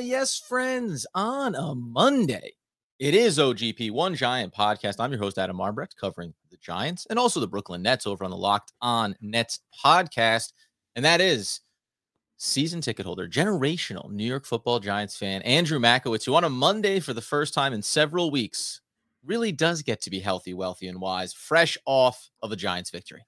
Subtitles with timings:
[0.00, 2.54] Yes, friends, on a Monday.
[2.98, 4.96] It is OGP One Giant podcast.
[4.98, 8.30] I'm your host, Adam Arbrecht, covering the Giants and also the Brooklyn Nets over on
[8.30, 10.52] the Locked On Nets podcast.
[10.96, 11.60] And that is
[12.38, 16.98] season ticket holder, generational New York football Giants fan, Andrew Makowitz, who on a Monday
[16.98, 18.80] for the first time in several weeks
[19.24, 23.24] really does get to be healthy, wealthy, and wise, fresh off of a Giants victory.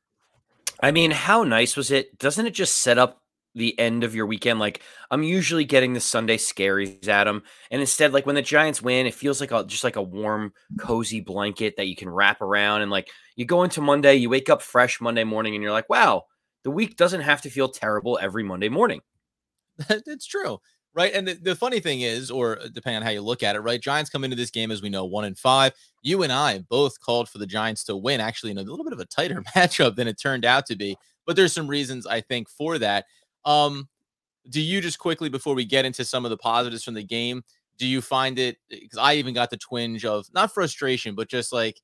[0.80, 2.19] I mean, how nice was it?
[2.19, 3.23] Doesn't it just set up
[3.56, 4.60] the end of your weekend.
[4.60, 8.82] Like I'm usually getting the Sunday scaries at them, and instead, like when the Giants
[8.82, 12.41] win, it feels like a, just like a warm, cozy blanket that you can wrap
[12.41, 12.82] around.
[12.82, 15.88] And like you go into Monday, you wake up fresh Monday morning, and you're like,
[15.88, 16.24] wow,
[16.62, 19.01] the week doesn't have to feel terrible every Monday morning.
[19.88, 20.59] it's true.
[20.95, 21.12] Right.
[21.12, 23.60] And the, the funny thing is, or uh, depending on how you look at it,
[23.60, 23.79] right?
[23.79, 25.74] Giants come into this game, as we know, one and five.
[26.02, 28.95] You and I both called for the Giants to win, actually, in a little bit
[28.95, 30.96] of a tighter matchup than it turned out to be.
[31.26, 33.04] But there's some reasons I think for that.
[33.47, 33.89] Um,
[34.51, 37.43] do you just quickly before we get into some of the positives from the game,
[37.79, 41.53] do you find it because I even got the twinge of not frustration, but just
[41.53, 41.80] like,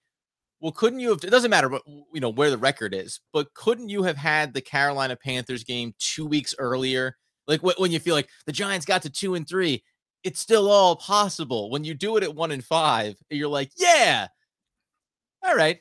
[0.61, 1.25] well, couldn't you have?
[1.25, 4.55] It doesn't matter, what you know where the record is, but couldn't you have had
[4.55, 7.17] the Carolina Panthers game two weeks earlier?
[7.49, 9.83] Like when you feel like the Giants got to two and three,
[10.23, 11.71] it's still all possible.
[11.71, 14.29] When you do it at one and five, you're like, yeah,
[15.43, 15.81] all right.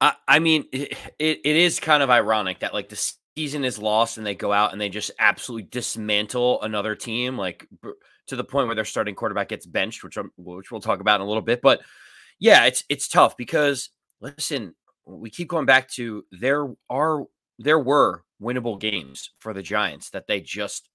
[0.00, 4.18] I, I mean, it, it is kind of ironic that like the season is lost
[4.18, 7.66] and they go out and they just absolutely dismantle another team, like
[8.26, 11.22] to the point where their starting quarterback gets benched, which I'm, which we'll talk about
[11.22, 11.62] in a little bit.
[11.62, 11.80] But
[12.38, 13.88] yeah, it's it's tough because
[14.20, 14.74] listen,
[15.06, 17.24] we keep going back to there are
[17.58, 20.90] there were winnable games for the Giants that they just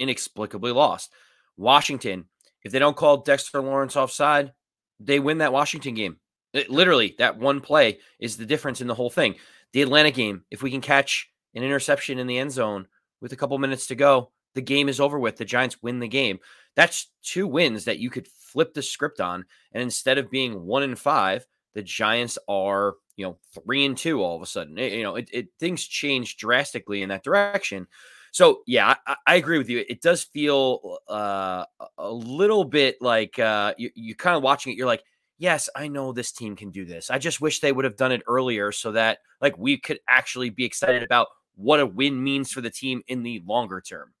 [0.00, 1.12] inexplicably lost.
[1.56, 2.24] Washington,
[2.64, 4.52] if they don't call Dexter Lawrence offside,
[4.98, 6.16] they win that Washington game.
[6.52, 9.36] It, literally, that one play is the difference in the whole thing.
[9.72, 12.86] The Atlanta game, if we can catch an interception in the end zone
[13.20, 15.36] with a couple minutes to go, the game is over with.
[15.36, 16.38] The Giants win the game.
[16.76, 19.44] That's two wins that you could flip the script on.
[19.72, 24.22] And instead of being one and five, the Giants are, you know, three and two
[24.22, 24.78] all of a sudden.
[24.78, 27.86] It, you know, it, it, things change drastically in that direction.
[28.32, 29.84] So yeah, I, I agree with you.
[29.88, 31.64] It does feel uh,
[31.98, 34.76] a little bit like uh, you, you kind of watching it.
[34.76, 35.04] You're like,
[35.38, 37.10] yes, I know this team can do this.
[37.10, 40.50] I just wish they would have done it earlier so that like we could actually
[40.50, 44.12] be excited about what a win means for the team in the longer term.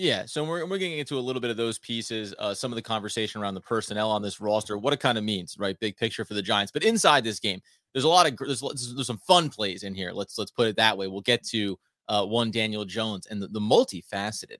[0.00, 2.76] Yeah, so we're, we're getting into a little bit of those pieces, uh, some of
[2.76, 5.78] the conversation around the personnel on this roster, what it kind of means, right?
[5.80, 6.70] Big picture for the Giants.
[6.70, 7.60] But inside this game,
[7.92, 10.12] there's a lot of there's, there's some fun plays in here.
[10.12, 11.08] Let's let's put it that way.
[11.08, 11.76] We'll get to
[12.08, 14.58] uh, one Daniel Jones and the, the multifaceted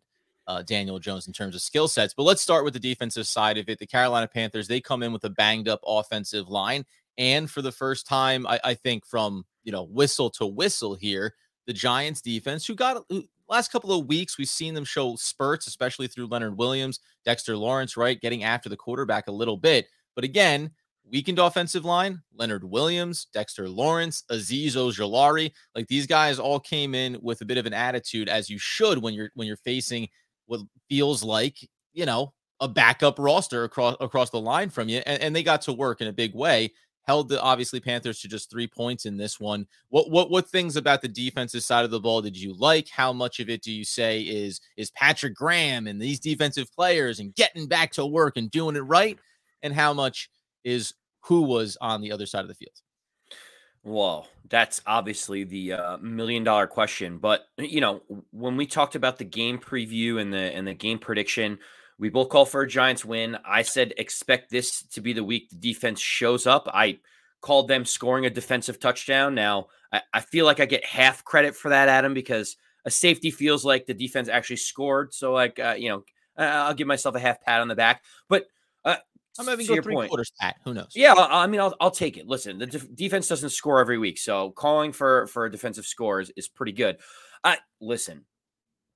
[0.49, 2.15] uh, Daniel Jones in terms of skill sets.
[2.15, 3.79] But let's start with the defensive side of it.
[3.79, 6.85] The Carolina Panthers they come in with a banged up offensive line,
[7.17, 11.35] and for the first time, I, I think from you know whistle to whistle here,
[11.69, 15.67] the Giants defense, who got who, last couple of weeks, we've seen them show spurts,
[15.67, 19.87] especially through Leonard Williams, Dexter Lawrence, right, getting after the quarterback a little bit.
[20.15, 20.71] But again,
[21.09, 27.19] weakened offensive line, Leonard Williams, Dexter Lawrence, Azeez Ojulari, like these guys all came in
[27.21, 30.09] with a bit of an attitude, as you should when you're when you're facing
[30.47, 31.59] what feels like
[31.93, 35.61] you know a backup roster across across the line from you, and, and they got
[35.63, 36.73] to work in a big way
[37.09, 39.67] held the obviously Panthers to just three points in this one.
[39.89, 42.87] What what what things about the defensive side of the ball did you like?
[42.91, 47.19] How much of it do you say is is Patrick Graham and these defensive players
[47.19, 49.19] and getting back to work and doing it right?
[49.63, 50.29] And how much
[50.65, 50.93] is
[51.23, 52.77] who was on the other side of the field?
[53.83, 57.17] Well, that's obviously the uh, million dollar question.
[57.17, 58.03] But you know,
[58.33, 61.59] when we talked about the game preview and the and the game prediction,
[61.99, 63.37] we both call for a Giants win.
[63.45, 66.69] I said expect this to be the week the defense shows up.
[66.73, 66.99] I
[67.41, 69.35] called them scoring a defensive touchdown.
[69.35, 73.31] Now, I, I feel like I get half credit for that, Adam, because a safety
[73.31, 75.13] feels like the defense actually scored.
[75.13, 76.05] So, like, uh, you know,
[76.37, 78.05] I'll give myself a half pat on the back.
[78.29, 78.47] But
[78.85, 78.97] uh,
[79.39, 80.09] I'm having your three point.
[80.09, 80.57] quarters pat.
[80.65, 80.93] Who knows?
[80.95, 82.27] Yeah, I mean, I'll, I'll take it.
[82.27, 86.21] Listen, the def- defense doesn't score every week, so calling for for a defensive score
[86.21, 86.99] is, is pretty good.
[87.45, 88.25] Uh, listen,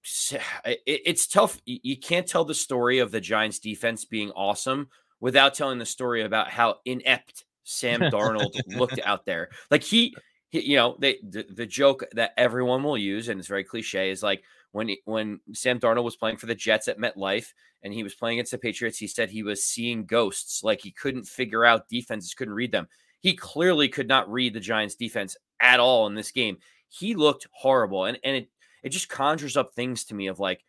[0.05, 1.61] it's tough.
[1.65, 4.89] You can't tell the story of the Giants defense being awesome
[5.21, 9.51] without telling the story about how inept Sam Darnold looked out there.
[9.71, 10.15] Like he,
[10.51, 14.11] he you know, they, the, the joke that everyone will use, and it's very cliche,
[14.11, 17.53] is like when when Sam Darnold was playing for the Jets at MetLife
[17.83, 20.91] and he was playing against the Patriots, he said he was seeing ghosts, like he
[20.91, 22.89] couldn't figure out defenses, couldn't read them.
[23.21, 26.59] He clearly could not read the Giants defense at all in this game.
[26.89, 28.49] He looked horrible, and and it
[28.82, 30.64] it just conjures up things to me of like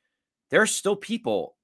[0.49, 1.55] there are still people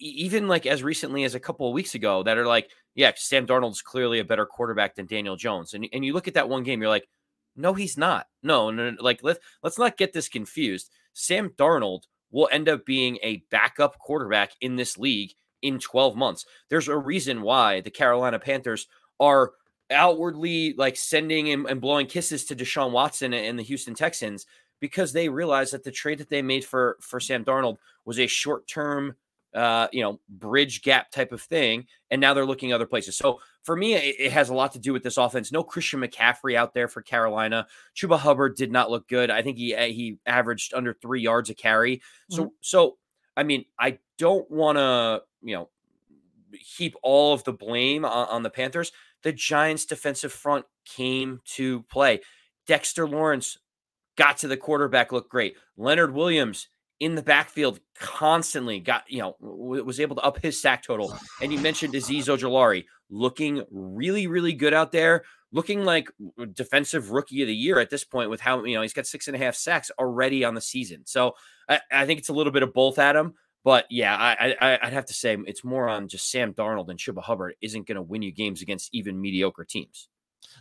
[0.00, 3.46] even like as recently as a couple of weeks ago that are like yeah sam
[3.46, 5.74] darnold's clearly a better quarterback than daniel jones.
[5.74, 7.08] And, and you look at that one game you're like
[7.56, 8.26] no he's not.
[8.42, 10.90] No no, no like let's let's not get this confused.
[11.12, 15.32] Sam darnold will end up being a backup quarterback in this league
[15.62, 16.44] in 12 months.
[16.70, 18.86] There's a reason why the Carolina Panthers
[19.18, 19.52] are
[19.90, 24.46] outwardly like sending and, and blowing kisses to Deshaun Watson and the Houston Texans
[24.80, 28.26] because they realized that the trade that they made for for Sam Darnold was a
[28.26, 29.14] short term
[29.54, 31.86] uh, you know, bridge gap type of thing.
[32.10, 33.16] And now they're looking other places.
[33.16, 35.50] So for me, it, it, has a lot to do with this offense.
[35.50, 37.66] No Christian McCaffrey out there for Carolina.
[37.96, 39.30] Chuba Hubbard did not look good.
[39.30, 42.02] I think he uh, he averaged under three yards a carry.
[42.30, 42.54] So mm-hmm.
[42.60, 42.98] so
[43.36, 45.70] I mean, I don't want to you know
[46.52, 48.92] heap all of the blame on, on the Panthers.
[49.22, 52.20] The Giants' defensive front came to play.
[52.66, 53.58] Dexter Lawrence
[54.18, 55.56] got to the quarterback, looked great.
[55.78, 56.68] Leonard Williams
[57.00, 61.16] in the backfield constantly got, you know, w- was able to up his sack total.
[61.40, 65.22] And you mentioned Azeez Ojulari looking really, really good out there,
[65.52, 66.10] looking like
[66.52, 69.28] defensive rookie of the year at this point with how, you know, he's got six
[69.28, 71.02] and a half sacks already on the season.
[71.06, 71.34] So
[71.68, 73.34] I, I think it's a little bit of both, Adam.
[73.64, 77.22] But yeah, I would have to say it's more on just Sam Darnold and Chuba
[77.22, 80.08] Hubbard isn't going to win you games against even mediocre teams.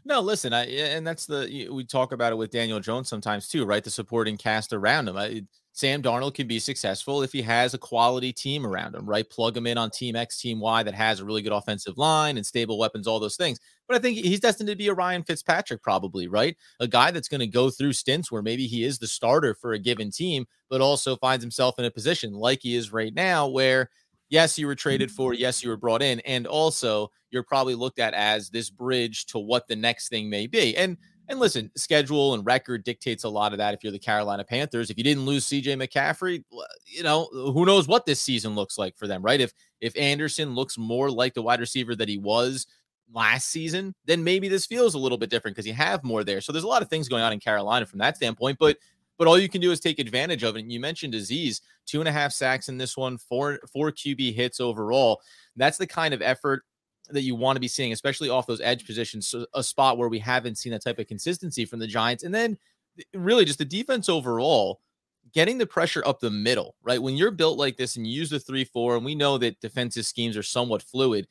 [0.06, 3.66] No, listen, I and that's the we talk about it with Daniel Jones sometimes too,
[3.66, 3.84] right?
[3.84, 5.18] The supporting cast around him.
[5.18, 9.30] I, Sam Darnold can be successful if he has a quality team around him, right?
[9.30, 12.38] Plug him in on Team X, Team Y that has a really good offensive line
[12.38, 13.60] and stable weapons, all those things.
[13.88, 16.58] But I think he's destined to be a Ryan Fitzpatrick, probably, right?
[16.80, 19.74] A guy that's going to go through stints where maybe he is the starter for
[19.74, 23.48] a given team, but also finds himself in a position like he is right now
[23.48, 23.92] where
[24.30, 25.16] yes, you were traded mm-hmm.
[25.16, 29.26] for, yes, you were brought in, and also you're probably looked at as this bridge
[29.28, 30.76] to what the next thing may be.
[30.78, 30.98] And
[31.30, 33.74] and listen, schedule and record dictates a lot of that.
[33.74, 36.44] If you're the Carolina Panthers, if you didn't lose CJ McCaffrey,
[36.86, 39.42] you know who knows what this season looks like for them, right?
[39.42, 42.66] If if Anderson looks more like the wide receiver that he was
[43.14, 46.42] last season, then maybe this feels a little bit different because you have more there.
[46.42, 48.78] So there's a lot of things going on in Carolina from that standpoint, but
[49.18, 50.62] but all you can do is take advantage of it.
[50.62, 54.34] And you mentioned Azeez, two and a half sacks in this one, four four QB
[54.34, 55.22] hits overall.
[55.56, 56.64] That's the kind of effort
[57.10, 60.20] that you want to be seeing, especially off those edge positions, a spot where we
[60.20, 62.24] haven't seen that type of consistency from the Giants.
[62.24, 62.58] And then
[63.14, 64.82] really just the defense overall,
[65.34, 67.02] getting the pressure up the middle, right?
[67.02, 69.60] When you're built like this and you use the 3 4, and we know that
[69.62, 71.28] defensive schemes are somewhat fluid,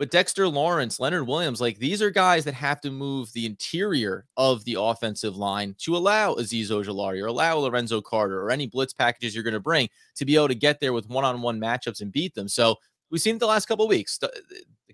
[0.00, 4.24] but Dexter Lawrence, Leonard Williams, like these are guys that have to move the interior
[4.38, 8.94] of the offensive line to allow Azeez Ojulari or allow Lorenzo Carter or any blitz
[8.94, 12.10] packages you're going to bring to be able to get there with one-on-one matchups and
[12.10, 12.48] beat them.
[12.48, 12.76] So
[13.10, 14.16] we've seen it the last couple weeks.
[14.16, 14.30] The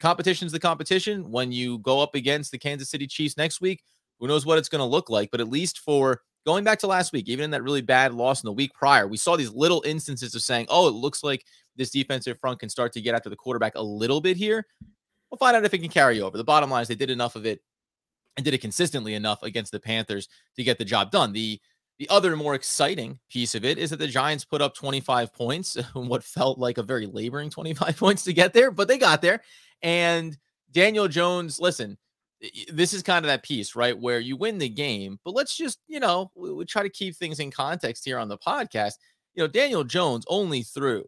[0.00, 1.30] competition's the competition.
[1.30, 3.84] When you go up against the Kansas City Chiefs next week,
[4.18, 5.30] who knows what it's going to look like?
[5.30, 8.42] But at least for going back to last week, even in that really bad loss
[8.42, 11.44] in the week prior, we saw these little instances of saying, "Oh, it looks like
[11.76, 14.66] this defensive front can start to get after the quarterback a little bit here."
[15.38, 16.38] We'll find out if it can carry over.
[16.38, 17.60] The bottom line is they did enough of it
[18.36, 21.32] and did it consistently enough against the Panthers to get the job done.
[21.32, 21.60] The
[21.98, 25.76] the other more exciting piece of it is that the Giants put up 25 points,
[25.94, 29.42] what felt like a very laboring 25 points to get there, but they got there.
[29.82, 30.36] And
[30.72, 31.96] Daniel Jones, listen,
[32.70, 33.98] this is kind of that piece, right?
[33.98, 37.16] Where you win the game, but let's just, you know, we, we try to keep
[37.16, 38.94] things in context here on the podcast.
[39.34, 41.04] You know, Daniel Jones only threw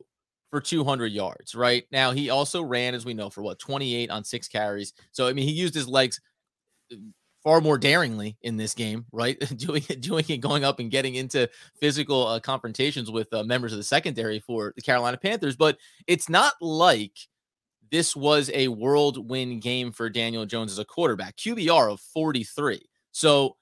[0.51, 1.85] for 200 yards, right?
[1.93, 4.93] Now, he also ran, as we know, for what, 28 on six carries.
[5.13, 6.21] So, I mean, he used his legs
[6.93, 6.97] uh,
[7.43, 9.39] far more daringly in this game, right?
[9.57, 11.49] doing it, doing it, going up and getting into
[11.81, 15.57] physical uh, confrontations with uh, members of the secondary for the Carolina Panthers.
[15.57, 17.17] But it's not like
[17.91, 22.83] this was a world win game for Daniel Jones as a quarterback, QBR of 43.
[23.13, 23.57] So,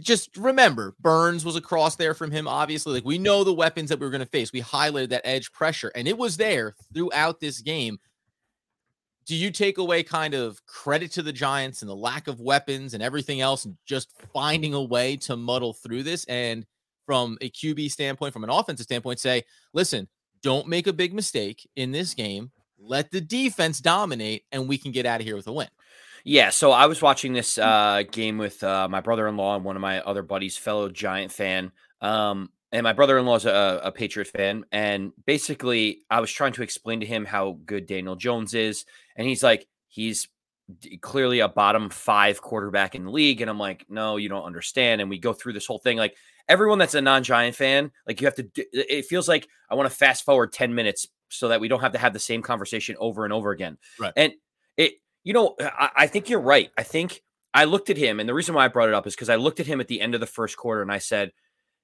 [0.00, 2.46] just remember Burns was across there from him.
[2.46, 4.52] Obviously, like we know the weapons that we are going to face.
[4.52, 7.98] We highlighted that edge pressure, and it was there throughout this game.
[9.26, 12.94] Do you take away kind of credit to the Giants and the lack of weapons
[12.94, 16.24] and everything else, and just finding a way to muddle through this?
[16.24, 16.66] And
[17.06, 20.08] from a QB standpoint, from an offensive standpoint, say, listen,
[20.42, 22.50] don't make a big mistake in this game.
[22.78, 25.68] Let the defense dominate, and we can get out of here with a win.
[26.24, 29.82] Yeah, so I was watching this uh, game with uh, my brother-in-law and one of
[29.82, 31.72] my other buddies, fellow Giant fan.
[32.00, 36.62] Um, and my brother-in-law is a, a Patriot fan, and basically, I was trying to
[36.62, 38.84] explain to him how good Daniel Jones is,
[39.16, 40.28] and he's like, he's
[41.00, 45.00] clearly a bottom five quarterback in the league, and I'm like, no, you don't understand.
[45.00, 46.14] And we go through this whole thing, like
[46.48, 48.48] everyone that's a non-Giant fan, like you have to.
[48.54, 51.92] It feels like I want to fast forward ten minutes so that we don't have
[51.92, 53.78] to have the same conversation over and over again.
[53.98, 54.12] Right.
[54.16, 54.32] And
[54.76, 54.92] it
[55.24, 56.70] you know, I, I think you're right.
[56.76, 57.22] I think
[57.52, 59.36] I looked at him, and the reason why I brought it up is because I
[59.36, 61.32] looked at him at the end of the first quarter and I said,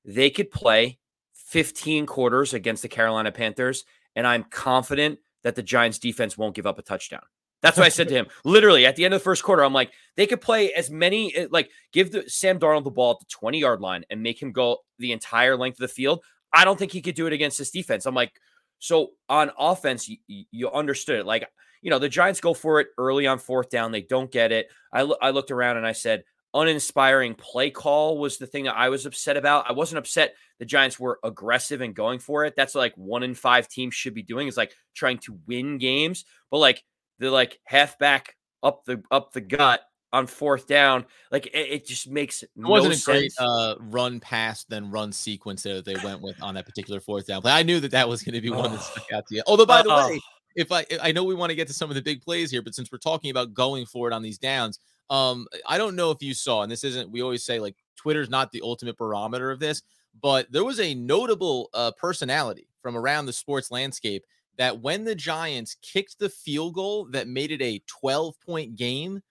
[0.05, 0.99] they could play
[1.35, 6.67] 15 quarters against the Carolina Panthers, and I'm confident that the Giants defense won't give
[6.67, 7.23] up a touchdown.
[7.63, 8.27] That's what I said to him.
[8.45, 11.35] Literally at the end of the first quarter, I'm like, they could play as many,
[11.35, 14.41] eh, like, give the Sam Darnold the ball at the 20 yard line and make
[14.41, 16.23] him go the entire length of the field.
[16.53, 18.07] I don't think he could do it against this defense.
[18.07, 18.33] I'm like,
[18.79, 21.27] so on offense, you, you understood it.
[21.27, 21.49] Like,
[21.87, 23.93] you know, the Giants go for it early on fourth down.
[23.93, 24.67] They don't get it.
[24.93, 28.89] I, I looked around and I said, uninspiring play call was the thing that I
[28.89, 29.71] was upset about.
[29.71, 32.55] I wasn't upset the Giants were aggressive and going for it.
[32.57, 36.25] That's like one in five teams should be doing is like trying to win games.
[36.51, 36.83] But like
[37.21, 42.11] the like halfback up the up the gut on fourth down, like it, it just
[42.11, 43.07] makes it no wasn't sense.
[43.07, 46.67] a great uh, run pass then run sequence there that they went with on that
[46.67, 47.43] particular fourth down.
[47.43, 49.43] But I knew that that was going to be one that stuck out to you.
[49.47, 50.21] Although by the uh, way,
[50.57, 52.63] if I I know we want to get to some of the big plays here,
[52.63, 56.11] but since we're talking about going for it on these downs, um, I don't know
[56.11, 59.51] if you saw, and this isn't, we always say like Twitter's not the ultimate barometer
[59.51, 59.83] of this,
[60.21, 64.25] but there was a notable uh, personality from around the sports landscape
[64.59, 69.23] that when the Giants kicked the field goal that made it a 12 point game,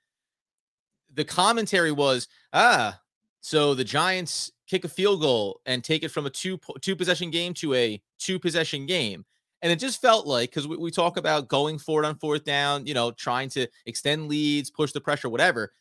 [1.13, 2.99] the commentary was, ah,
[3.41, 7.29] so the Giants kick a field goal and take it from a two two possession
[7.29, 9.25] game to a two possession game.
[9.61, 12.43] And it just felt like because we, we talk about going for it on fourth
[12.43, 15.73] down, you know, trying to extend leads, push the pressure, whatever.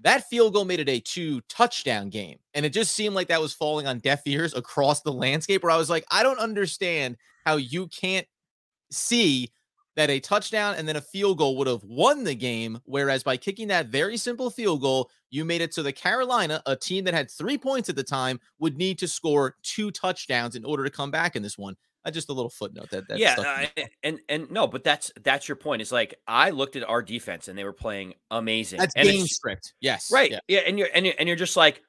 [0.00, 2.38] That field goal made it a two touchdown game.
[2.52, 5.72] And it just seemed like that was falling on deaf ears across the landscape where
[5.72, 8.26] I was like, I don't understand how you can't
[8.90, 9.50] see
[9.96, 12.80] that a touchdown and then a field goal would have won the game.
[12.84, 16.76] Whereas by kicking that very simple field goal, you made it so the Carolina, a
[16.76, 20.64] team that had three points at the time, would need to score two touchdowns in
[20.64, 21.76] order to come back in this one.
[22.04, 25.48] Uh, just a little footnote that that yeah, uh, and and no, but that's that's
[25.48, 25.80] your point.
[25.80, 28.78] It's like I looked at our defense and they were playing amazing.
[28.78, 29.72] That's and game script.
[29.80, 30.30] Yes, right.
[30.30, 30.40] Yeah.
[30.46, 31.82] yeah, and you're and you're and you're just like,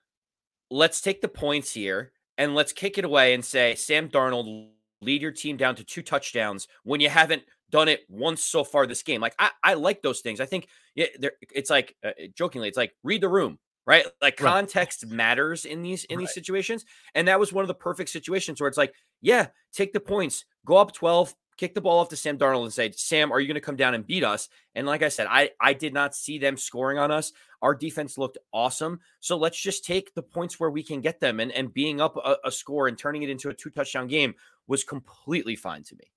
[0.72, 4.70] let's take the points here and let's kick it away and say Sam Darnold
[5.02, 8.88] lead your team down to two touchdowns when you haven't done it once so far
[8.88, 9.20] this game.
[9.20, 10.40] Like I, I like those things.
[10.40, 11.08] I think yeah,
[11.54, 14.06] it's like uh, jokingly, it's like read the room right?
[14.22, 14.52] Like right.
[14.52, 16.24] context matters in these in right.
[16.24, 16.86] these situations.
[17.14, 20.46] And that was one of the perfect situations where it's like, yeah, take the points,
[20.66, 23.48] go up 12, kick the ball off to Sam Darnold and say, Sam, are you
[23.48, 24.50] going to come down and beat us?
[24.74, 27.32] And like I said, I I did not see them scoring on us.
[27.62, 29.00] Our defense looked awesome.
[29.20, 31.40] So let's just take the points where we can get them.
[31.40, 34.36] And and being up a, a score and turning it into a two touchdown game
[34.68, 36.12] was completely fine to me.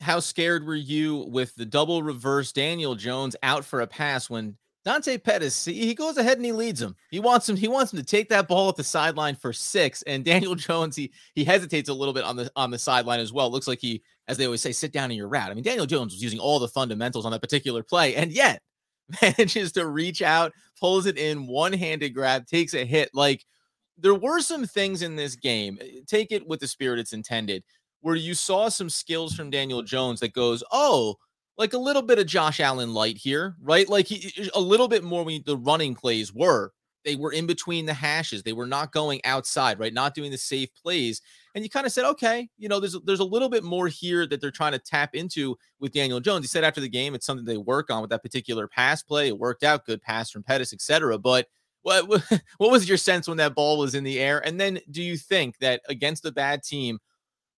[0.00, 4.56] How scared were you with the double reverse Daniel Jones out for a pass when
[4.84, 6.96] Dante Pettis, he goes ahead and he leads him.
[7.10, 7.56] He wants him.
[7.56, 10.02] He wants him to take that ball at the sideline for six.
[10.02, 13.32] And Daniel Jones, he he hesitates a little bit on the on the sideline as
[13.32, 13.50] well.
[13.50, 15.50] Looks like he, as they always say, sit down in your route.
[15.50, 18.60] I mean, Daniel Jones was using all the fundamentals on that particular play, and yet
[19.22, 23.10] manages to reach out, pulls it in, one handed grab, takes a hit.
[23.14, 23.44] Like
[23.98, 25.78] there were some things in this game.
[25.80, 27.62] Eh, take it with the spirit it's intended,
[28.00, 31.16] where you saw some skills from Daniel Jones that goes, oh
[31.58, 33.88] like a little bit of Josh Allen light here, right?
[33.88, 36.72] Like he, a little bit more when the running plays were.
[37.04, 38.42] They were in between the hashes.
[38.42, 39.92] They were not going outside, right?
[39.92, 41.20] Not doing the safe plays.
[41.54, 44.26] And you kind of said, okay, you know, there's there's a little bit more here
[44.26, 46.44] that they're trying to tap into with Daniel Jones.
[46.44, 49.28] He said after the game, it's something they work on with that particular pass play.
[49.28, 51.18] It worked out, good pass from Pettis, etc.
[51.18, 51.48] But
[51.82, 52.08] what
[52.58, 54.38] what was your sense when that ball was in the air?
[54.46, 57.00] And then do you think that against a bad team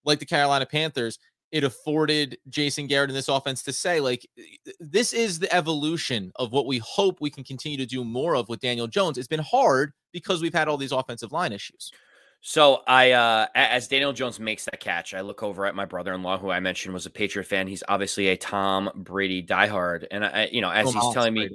[0.05, 1.19] like the Carolina Panthers,
[1.53, 4.29] it afforded Jason Garrett in this offense to say, like,
[4.81, 8.49] this is the evolution of what we hope we can continue to do more of
[8.49, 9.19] with Daniel Jones.
[9.19, 11.93] It's been hard because we've had all these offensive line issues.
[12.47, 16.39] So I, uh, as Daniel Jones makes that catch, I look over at my brother-in-law,
[16.39, 17.67] who I mentioned was a Patriot fan.
[17.67, 21.49] He's obviously a Tom Brady diehard, and I, you know, as oh, he's telling me,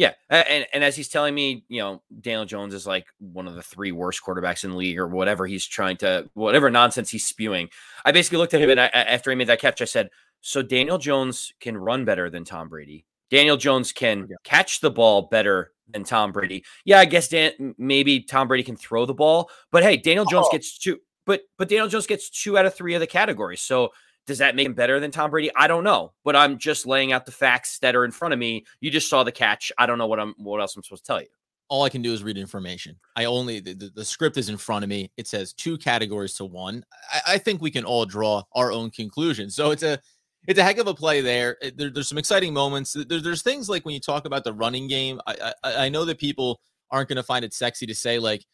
[0.00, 3.54] yeah, and and as he's telling me, you know, Daniel Jones is like one of
[3.54, 7.26] the three worst quarterbacks in the league, or whatever he's trying to, whatever nonsense he's
[7.26, 7.68] spewing.
[8.02, 10.08] I basically looked at him, and I, after he made that catch, I said,
[10.40, 13.04] "So Daniel Jones can run better than Tom Brady.
[13.30, 14.36] Daniel Jones can yeah.
[14.42, 16.64] catch the ball better than Tom Brady.
[16.86, 20.46] Yeah, I guess Dan, maybe Tom Brady can throw the ball, but hey, Daniel Jones
[20.48, 20.52] oh.
[20.52, 23.60] gets two, but but Daniel Jones gets two out of three of the categories.
[23.60, 23.90] So."
[24.30, 25.50] Does that make him better than Tom Brady?
[25.56, 28.38] I don't know, but I'm just laying out the facts that are in front of
[28.38, 28.64] me.
[28.80, 29.72] You just saw the catch.
[29.76, 31.26] I don't know what I'm what else I'm supposed to tell you.
[31.68, 32.94] All I can do is read information.
[33.16, 35.10] I only the, the, script is in front of me.
[35.16, 36.84] It says two categories to one.
[37.12, 39.56] I, I, think we can all draw our own conclusions.
[39.56, 39.98] So it's a
[40.46, 41.56] it's a heck of a play there.
[41.74, 42.92] there there's some exciting moments.
[42.92, 45.20] There, there's things like when you talk about the running game.
[45.26, 46.60] I, I, I know that people
[46.92, 48.44] aren't going to find it sexy to say like,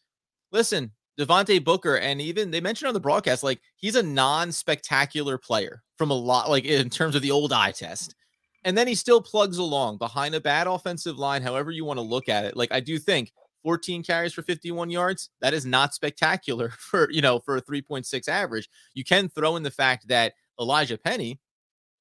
[0.53, 5.83] listen, Devontae Booker, and even they mentioned on the broadcast, like he's a non-spectacular player
[5.97, 8.15] from a lot, like in terms of the old eye test.
[8.65, 12.03] And then he still plugs along behind a bad offensive line, however you want to
[12.03, 12.57] look at it.
[12.57, 13.33] Like I do think
[13.63, 18.29] 14 carries for 51 yards, that is not spectacular for you know for a 3.6
[18.29, 18.69] average.
[18.95, 21.41] You can throw in the fact that Elijah Penny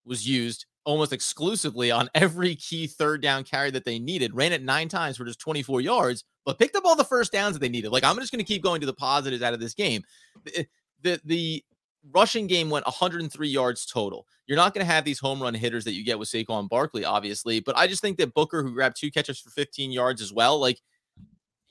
[0.05, 4.63] was used almost exclusively on every key third down carry that they needed, ran it
[4.63, 7.70] nine times for just 24 yards but picked up all the first downs that they
[7.70, 7.92] needed.
[7.92, 10.04] Like I'm just going to keep going to the positives out of this game.
[10.44, 10.65] The,
[11.01, 11.65] the the
[12.13, 14.27] rushing game went 103 yards total.
[14.46, 17.04] You're not going to have these home run hitters that you get with Saquon Barkley,
[17.04, 20.32] obviously, but I just think that Booker, who grabbed two catches for 15 yards as
[20.32, 20.80] well, like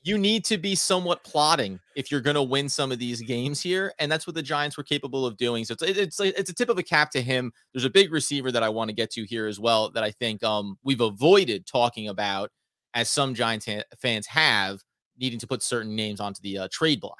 [0.04, 3.60] you need to be somewhat plotting if you're going to win some of these games
[3.62, 5.64] here, and that's what the Giants were capable of doing.
[5.64, 7.50] So it's it's it's a tip of a cap to him.
[7.72, 10.10] There's a big receiver that I want to get to here as well that I
[10.10, 12.50] think um we've avoided talking about
[12.92, 13.66] as some Giants
[13.98, 14.80] fans have
[15.18, 17.18] needing to put certain names onto the uh, trade block.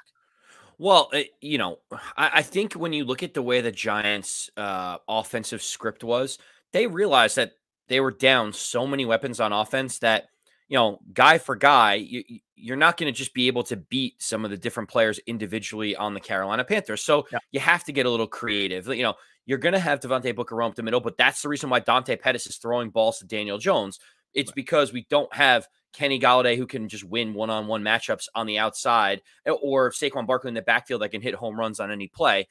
[0.77, 1.79] Well, it, eh, you know,
[2.17, 6.37] I, I, think when you look at the way the Giants' uh, offensive script was,
[6.73, 7.53] they realized that
[7.87, 10.27] they were down so many weapons on offense that
[10.67, 12.23] you know, guy for guy, you,
[12.55, 15.95] you're not going to just be able to beat some of the different players individually
[15.95, 17.03] on the Carolina Panthers.
[17.03, 17.39] So yeah.
[17.51, 18.87] you have to get a little creative.
[18.87, 21.49] You know, you're going to have Devontae Booker roam up the middle, but that's the
[21.49, 23.99] reason why Dante Pettis is throwing balls to Daniel Jones.
[24.33, 24.55] It's right.
[24.55, 29.21] because we don't have Kenny Golladay who can just win one-on-one matchups on the outside,
[29.45, 32.47] or Saquon Barkley in the backfield that can hit home runs on any play.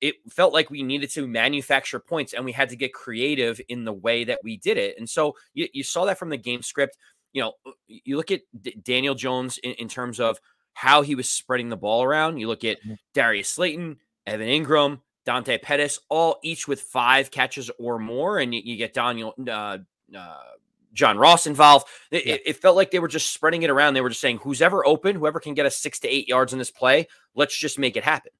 [0.00, 3.84] It felt like we needed to manufacture points, and we had to get creative in
[3.84, 4.96] the way that we did it.
[4.98, 6.96] And so you, you saw that from the game script.
[7.34, 10.38] You know, uh, you look at D- Daniel Jones in, in terms of
[10.72, 12.38] how he was spreading the ball around.
[12.38, 12.94] You look at mm-hmm.
[13.12, 18.62] Darius Slayton, Evan Engram, Dante Pettis, all each with five catches or more, and you,
[18.64, 19.78] you get Daniel uh,
[20.16, 20.36] uh,
[20.94, 21.88] John Ross involved.
[22.10, 22.36] It, yeah.
[22.44, 23.94] it, felt like they were just spreading it around.
[23.94, 26.52] They were just saying, who's ever open, whoever can get us six to eight yards
[26.52, 28.32] in this play, let's just make it happen.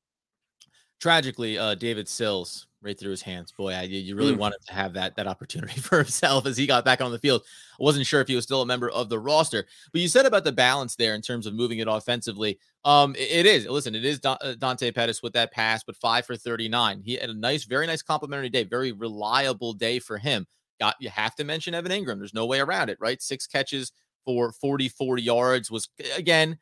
[1.01, 3.53] Tragically, uh, David Sills right through his hands.
[3.53, 4.39] Boy, I, you really mm.
[4.39, 7.43] wanted to have that that opportunity for himself as he got back on the field.
[7.81, 10.27] I wasn't sure if he was still a member of the roster, but you said
[10.27, 12.59] about the balance there in terms of moving it offensively.
[12.85, 13.67] Um, it, it is.
[13.67, 17.01] Listen, it is uh, Dante Pettis with that pass, but five for thirty nine.
[17.03, 20.47] He had a nice, very nice complimentary day, very reliable day for him.
[20.79, 22.19] Got you have to mention Evan Engram.
[22.19, 23.21] There's no way around it, right?
[23.23, 23.93] Six catches
[24.25, 26.59] for 40, 40 yards was again.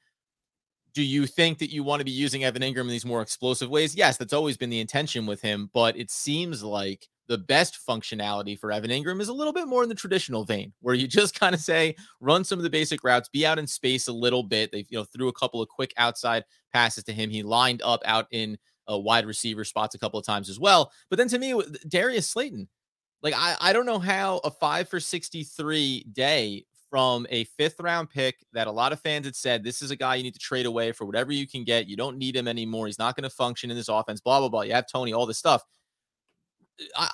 [0.94, 3.70] Do you think that you want to be using Evan Engram in these more explosive
[3.70, 3.94] ways?
[3.94, 8.58] Yes, that's always been the intention with him, but it seems like the best functionality
[8.58, 11.38] for Evan Engram is a little bit more in the traditional vein, where you just
[11.38, 14.42] kind of say, run some of the basic routes, be out in space a little
[14.42, 14.70] bit.
[14.70, 17.30] They you know threw a couple of quick outside passes to him.
[17.30, 20.92] He lined up out in a wide receiver spots a couple of times as well.
[21.08, 22.68] But then to me, Darius Slayton,
[23.22, 28.10] like I, I don't know how a five for 63 day from a fifth round
[28.10, 30.38] pick that a lot of fans had said this is a guy you need to
[30.38, 31.88] trade away for whatever you can get.
[31.88, 32.84] You don't need him anymore.
[32.84, 34.20] He's not going to function in this offense.
[34.20, 34.60] Blah blah blah.
[34.60, 35.64] You have Toney, all this stuff.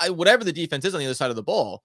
[0.00, 1.84] I, whatever the defense is on the other side of the ball,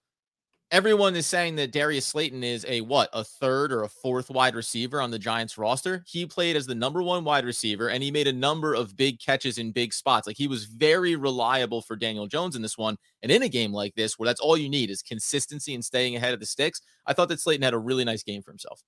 [0.70, 4.54] everyone is saying that Darius Slayton is a what a third or a fourth wide
[4.54, 6.04] receiver on the Giants roster.
[6.06, 9.20] He played as the number one wide receiver and he made a number of big
[9.20, 10.26] catches in big spots.
[10.26, 12.96] Like he was very reliable for Daniel Jones in this one.
[13.22, 16.16] And in a game like this, where that's all you need is consistency and staying
[16.16, 18.82] ahead of the sticks, I thought that Slayton had a really nice game for himself.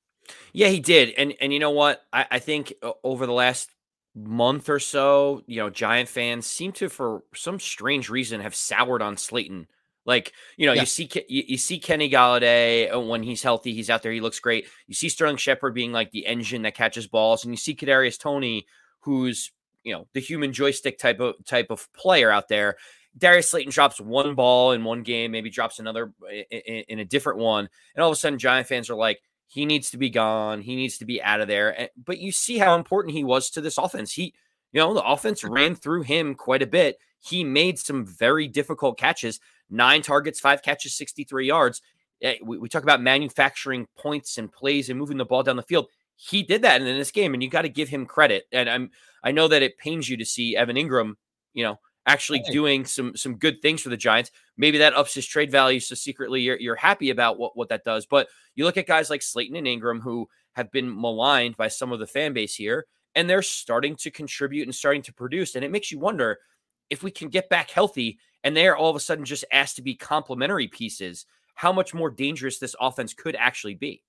[0.52, 1.14] Yeah, he did.
[1.16, 2.02] And and you know what?
[2.12, 3.70] I, I think uh, over the last
[4.14, 9.02] month or so, you know, Giant fans seem to, for some strange reason, have soured
[9.02, 9.68] on Slayton
[10.06, 10.82] like you know, yeah.
[10.82, 14.20] you see you, you, see Kenny Golladay uh, when he's healthy, he's out there, he
[14.20, 14.66] looks great.
[14.86, 18.18] You see Sterling Shepard being like the engine that catches balls, and you see Kadarius
[18.18, 18.66] Toney,
[19.00, 19.50] who's
[19.82, 22.76] you know the human joystick type of type of player out there.
[23.18, 26.12] Darius Slayton drops one ball in one game, maybe drops another
[26.50, 29.66] in, in a different one, and all of a sudden, Giant fans are like, he
[29.66, 31.88] needs to be gone, he needs to be out of there.
[31.96, 34.12] But you see how important he was to this offense.
[34.12, 34.34] He,
[34.72, 36.98] you know, the offense ran through him quite a bit.
[37.18, 39.40] He made some very difficult catches
[39.70, 41.82] nine targets, five catches, 63 yards.
[42.22, 45.62] Eh, we, we talk about manufacturing points and plays and moving the ball down the
[45.62, 45.86] field.
[46.16, 48.44] He did that in this game, and you got to give him credit.
[48.52, 48.90] And I'm
[49.22, 51.14] I know that it pains you to see Evan Engram,
[51.52, 52.52] you know, actually hey.
[52.52, 54.30] doing some some good things for the Giants.
[54.56, 57.84] Maybe that ups his trade value, so secretly you're you're happy about what what that
[57.84, 58.06] does.
[58.06, 61.92] But you look at guys like Slayton and Engram who have been maligned by some
[61.92, 65.54] of the fan base here, and they're starting to contribute and starting to produce.
[65.54, 66.38] And it makes you wonder
[66.88, 69.82] if we can get back healthy and they're all of a sudden just asked to
[69.82, 74.04] be complementary pieces, how much more dangerous this offense could actually be.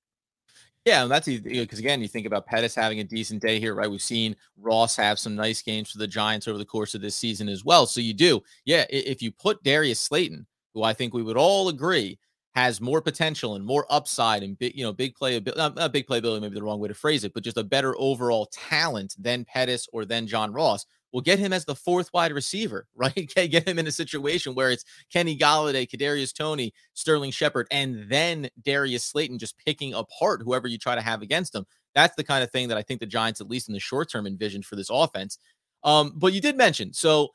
[0.86, 3.90] Yeah, and that's because again, you think about Pettis having a decent day here, right?
[3.90, 7.16] We've seen Ross have some nice games for the Giants over the course of this
[7.16, 7.88] season as well.
[7.88, 8.86] So you do, yeah.
[8.92, 10.46] If you put Darius Slayton,
[10.76, 12.20] who I think we would all agree
[12.54, 16.42] has more potential and more upside and big, you know, big play, not big playability,
[16.42, 19.88] maybe the wrong way to phrase it, but just a better overall talent than Pettis
[19.92, 20.86] or than John Ross.
[21.12, 23.32] We'll get him as the fourth wide receiver, right?
[23.34, 28.50] get him in a situation where it's Kenny Golladay, Kadarius Toney, Sterling Shepard, and then
[28.62, 31.66] Darius Slayton just picking apart whoever you try to have against him.
[31.96, 34.12] That's the kind of thing that I think the Giants, at least in the short
[34.12, 35.40] term, envisioned for this offense.
[35.84, 37.30] Um, but you did mention so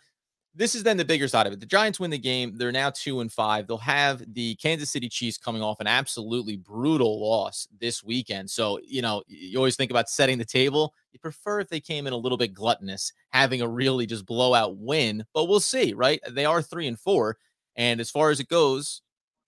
[0.54, 1.60] this is then the bigger side of it.
[1.60, 2.56] The Giants win the game.
[2.56, 3.66] They're now two and five.
[3.66, 8.50] They'll have the Kansas City Chiefs coming off an absolutely brutal loss this weekend.
[8.50, 10.94] So, you know, you always think about setting the table.
[11.12, 14.76] You prefer if they came in a little bit gluttonous, having a really just blowout
[14.76, 16.20] win, but we'll see, right?
[16.30, 17.38] They are three and four.
[17.76, 19.00] And as far as it goes,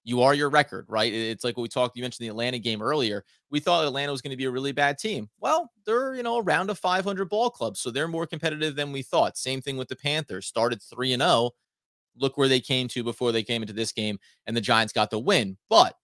[0.05, 1.13] you are your record, right?
[1.13, 3.25] It's like what we talked, you mentioned the Atlanta game earlier.
[3.51, 5.31] We thought Atlanta was going to be a really bad team.
[5.41, 7.77] Well, they're, you know, around a 500 ball club.
[7.77, 9.39] So they're more competitive than we thought.
[9.39, 10.47] Same thing with the Panthers.
[10.47, 11.51] Started 3 and 0.
[12.17, 15.11] Look where they came to before they came into this game, and the Giants got
[15.11, 15.57] the win.
[15.69, 15.97] But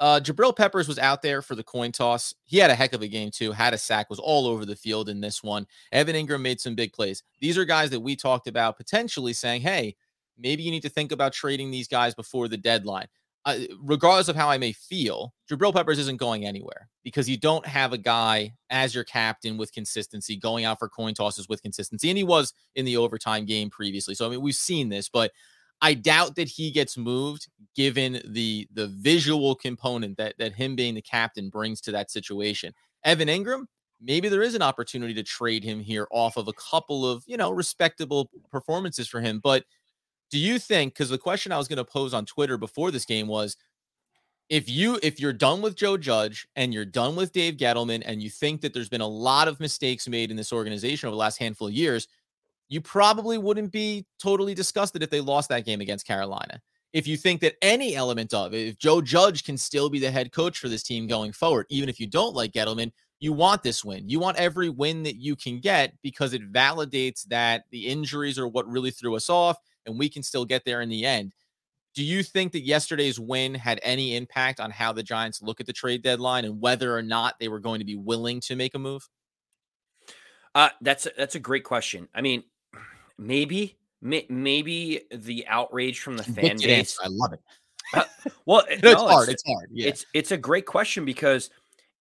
[0.00, 2.34] uh, Jabril Peppers was out there for the coin toss.
[2.44, 3.52] He had a heck of a game too.
[3.52, 5.66] Had a sack, was all over the field in this one.
[5.92, 7.22] Evan Engram made some big plays.
[7.40, 9.96] These are guys that we talked about potentially saying, "Hey,
[10.38, 13.06] maybe you need to think about trading these guys before the deadline.
[13.44, 17.64] Uh, regardless of how I may feel, Jabril Peppers isn't going anywhere because you don't
[17.66, 22.10] have a guy as your captain with consistency going out for coin tosses with consistency.
[22.10, 24.14] And he was in the overtime game previously.
[24.14, 25.30] So, I mean, we've seen this, but
[25.80, 30.94] I doubt that he gets moved given the the visual component that that him being
[30.94, 32.74] the captain brings to that situation.
[33.04, 33.66] Evan Engram,
[34.00, 37.36] maybe there is an opportunity to trade him here off of a couple of, you
[37.36, 39.64] know, respectable performances for him, but
[40.30, 43.04] do you think because the question I was going to pose on Twitter before this
[43.04, 43.56] game was
[44.48, 48.22] if you if you're done with Joe Judge and you're done with Dave Gettleman and
[48.22, 51.18] you think that there's been a lot of mistakes made in this organization over the
[51.18, 52.08] last handful of years,
[52.68, 56.60] you probably wouldn't be totally disgusted if they lost that game against Carolina.
[56.94, 60.32] If you think that any element of if Joe Judge can still be the head
[60.32, 63.84] coach for this team going forward, even if you don't like Gettleman, you want this
[63.84, 64.08] win.
[64.08, 68.48] You want every win that you can get because it validates that the injuries are
[68.48, 71.32] what really threw us off and we can still get there in the end.
[71.94, 75.66] Do you think that yesterday's win had any impact on how the Giants look at
[75.66, 78.74] the trade deadline and whether or not they were going to be willing to make
[78.76, 79.08] a move?
[80.54, 82.08] Uh, that's a, that's a great question.
[82.14, 82.44] I mean,
[83.18, 86.98] maybe maybe the outrage from the fan base.
[87.02, 87.40] I love it.
[87.94, 88.04] Uh,
[88.44, 89.28] well, no, it's hard.
[89.30, 89.70] It's, it's, hard.
[89.72, 89.88] Yeah.
[89.88, 91.48] It's it's a great question because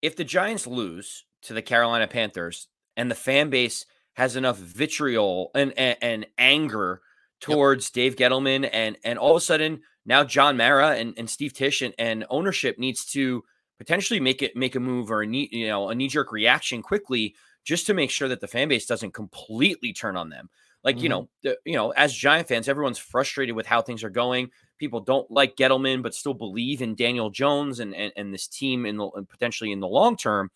[0.02, 5.50] if the Giants lose to the Carolina Panthers and the fan base has enough vitriol
[5.56, 7.02] and and, and anger
[7.40, 7.94] towards yep.
[7.94, 11.82] Dave Gettleman, and and all of a sudden now John Mara and, and Steve Tisch
[11.82, 13.44] and, and ownership needs to
[13.78, 16.82] potentially make it make a move or a knee you know a knee jerk reaction
[16.82, 17.36] quickly
[17.68, 20.50] just to make sure that the fan base doesn't completely turn on them.
[20.86, 21.04] Like mm-hmm.
[21.04, 24.52] you know, the, you know, as Giant fans, everyone's frustrated with how things are going.
[24.78, 28.86] People don't like Gettleman, but still believe in Daniel Jones and and, and this team
[28.86, 30.50] in the potentially in the long term.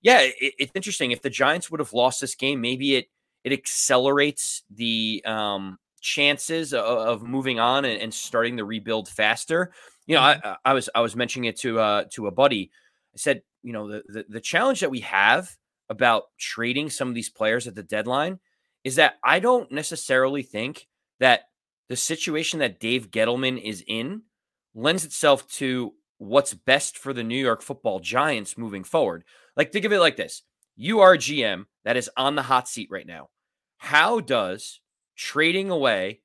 [0.00, 1.10] Yeah, it, it's interesting.
[1.10, 3.06] If the Giants would have lost this game, maybe it
[3.42, 9.72] it accelerates the um chances of, of moving on and, and, starting the rebuild faster.
[10.06, 10.46] You know, mm-hmm.
[10.46, 12.70] I, I, was I was mentioning it to uh, to a buddy.
[13.14, 15.50] I said, you know, the, the the challenge that we have
[15.88, 18.38] about trading some of these players at the deadline
[18.84, 20.86] is that I don't necessarily think
[21.20, 21.48] that
[21.88, 24.22] the situation that Dave Gettleman is in
[24.74, 29.24] lends itself to what's best for the New York Football Giants moving forward.
[29.56, 30.42] Like think of it like this:
[30.76, 33.30] you are a GM that is on the hot seat right now.
[33.78, 34.80] How does
[35.16, 36.20] trading away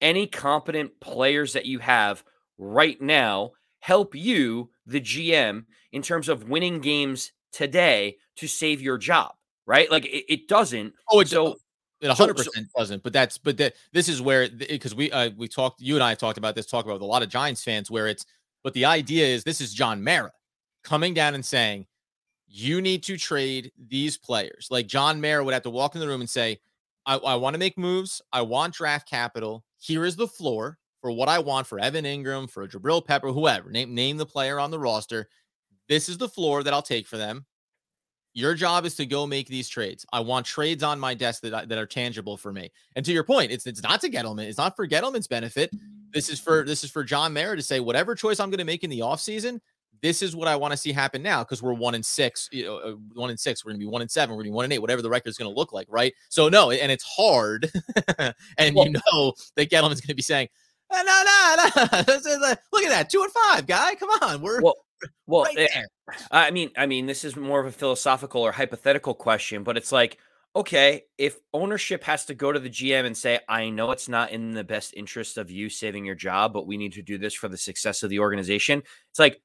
[0.00, 2.22] any competent players that you have
[2.58, 8.98] right now help you, the GM, in terms of winning games today to save your
[8.98, 9.32] job,
[9.66, 9.90] right?
[9.90, 10.92] Like it, it doesn't.
[11.10, 11.56] Oh, it's so.
[12.02, 15.30] It 100 so, percent doesn't, but that's but that this is where because we uh,
[15.36, 17.64] we talked you and I talked about this talk about with a lot of Giants
[17.64, 18.26] fans where it's
[18.62, 20.32] but the idea is this is John Mara
[20.84, 21.86] coming down and saying
[22.48, 24.68] you need to trade these players.
[24.70, 26.60] Like John Mara would have to walk in the room and say,
[27.06, 28.20] I, I want to make moves.
[28.32, 29.64] I want draft capital.
[29.78, 33.70] Here is the floor for what I want for Evan Engram, for Jabril Pepper, whoever.
[33.70, 35.28] Name name the player on the roster.
[35.88, 37.46] This is the floor that I'll take for them.
[38.34, 40.04] Your job is to go make these trades.
[40.12, 42.70] I want trades on my desk that, that are tangible for me.
[42.94, 44.46] And to your point, it's it's not to Gettleman.
[44.46, 45.70] It's not for Gettleman's benefit.
[46.12, 48.64] This is for this is for John Mara to say whatever choice I'm going to
[48.64, 49.60] make in the offseason,
[50.02, 52.64] this is what I want to see happen now because we're one in six, you
[52.64, 53.64] know, uh, one in six.
[53.64, 54.34] We're gonna be one in seven.
[54.34, 56.12] We're gonna be one in eight, whatever the record is gonna look like, right?
[56.28, 57.70] So no, and it's hard,
[58.58, 60.48] and well, you know that Gettleman's gonna be saying,
[60.92, 61.64] no, no, no,
[62.72, 63.94] look at that, two and five, guy.
[63.94, 64.76] Come on, we're well,
[65.26, 65.44] well.
[65.44, 65.82] Right eh,
[66.30, 69.92] I mean, I mean, this is more of a philosophical or hypothetical question, but it's
[69.92, 70.18] like,
[70.54, 74.30] okay, if ownership has to go to the GM and say, I know it's not
[74.30, 77.34] in the best interest of you saving your job, but we need to do this
[77.34, 78.82] for the success of the organization.
[79.10, 79.40] It's like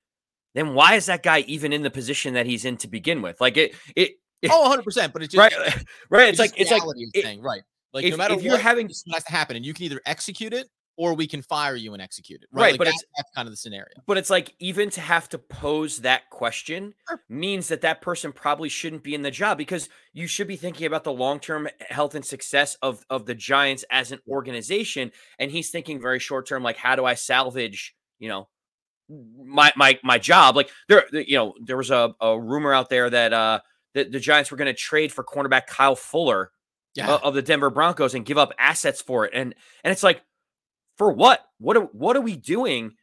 [0.53, 3.39] then why is that guy even in the position that he's in to begin with?
[3.39, 4.11] Like it, it,
[4.41, 5.13] it oh, 100 percent.
[5.13, 6.29] But it's just right, right.
[6.29, 6.81] It's, like it's like
[7.13, 7.61] it, thing, right.
[7.93, 9.85] Like if, no matter if what, you're having this has to happen, and you can
[9.85, 12.49] either execute it or we can fire you and execute it.
[12.51, 12.71] Right, right?
[12.73, 13.95] Like but that- it's that's kind of the scenario.
[14.05, 17.21] But it's like even to have to pose that question Sure.
[17.29, 20.85] means that that person probably shouldn't be in the job because you should be thinking
[20.85, 25.69] about the long-term health and success of of the Giants as an organization and he's
[25.69, 28.47] thinking very short-term like how do I salvage, you know,
[29.43, 33.09] my my my job like there you know there was a, a rumor out there
[33.09, 33.59] that uh
[33.93, 36.51] that the Giants were going to trade for cornerback Kyle Fuller
[36.95, 37.11] Yeah.
[37.15, 39.31] uh, of the Denver Broncos and give up assets for it.
[39.33, 40.21] And and it's like,
[40.97, 41.41] for what?
[41.59, 42.93] What are what are we doing?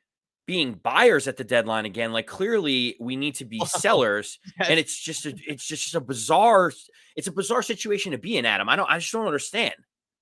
[0.47, 2.11] Being buyers at the deadline again?
[2.15, 4.71] Like clearly we need to be sellers, Yes.
[4.71, 6.73] and it's just a, it's just a bizarre
[7.17, 8.69] it's a bizarre situation to be in, Adam.
[8.69, 9.75] I don't I just don't understand.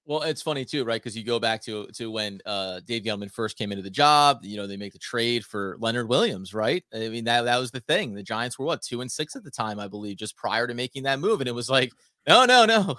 [0.09, 1.03] Well, it's funny too, right?
[1.03, 4.39] Because you go back to to when uh, Dave Gettleman first came into the job.
[4.43, 6.85] You know, they make the trade for Leonard Williams, right?
[6.95, 8.15] I mean, that that was the thing.
[8.15, 10.75] The Giants were what two and six at the time, I believe, just prior to
[10.75, 11.91] making that move, and it was like,
[12.29, 12.97] no, no, no,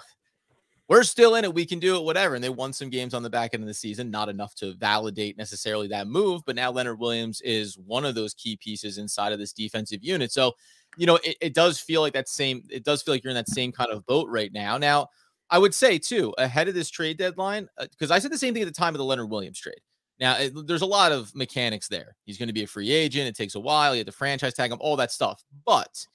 [0.88, 1.54] we're still in it.
[1.54, 2.34] We can do it, whatever.
[2.34, 4.74] And they won some games on the back end of the season, not enough to
[4.74, 6.42] validate necessarily that move.
[6.46, 10.32] But now Leonard Williams is one of those key pieces inside of this defensive unit.
[10.32, 10.52] So,
[10.96, 12.62] you know, it, it does feel like that same.
[12.70, 14.78] It does feel like you're in that same kind of boat right now.
[14.78, 15.08] Now.
[15.50, 18.54] I would say too, ahead of this trade deadline, uh, because I said the same
[18.54, 19.80] thing at the time of the Leonard Williams trade.
[20.20, 22.16] Now, it, there's a lot of mechanics there.
[22.24, 23.28] He's going to be a free agent.
[23.28, 23.94] It takes a while.
[23.94, 25.42] You have to franchise tag him, all that stuff.
[25.64, 26.06] But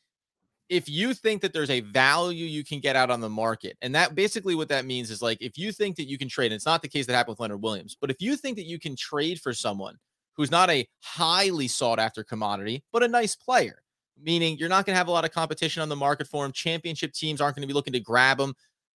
[0.70, 3.96] if you think that there's a value you can get out on the market, and
[3.96, 6.56] that basically what that means is like if you think that you can trade, and
[6.56, 8.80] it's not the case that happened with Leonard Williams, but if you think that you
[8.80, 9.98] can trade for someone
[10.36, 13.84] who's not a highly sought after commodity, but a nice player,
[14.22, 16.52] meaning you're not going to have a lot of competition on the market for him,
[16.52, 18.54] championship teams aren't going to be looking to grab him